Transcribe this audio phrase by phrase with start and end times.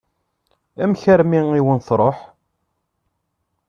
[0.83, 2.17] Amek armi i wen-tṛuḥ?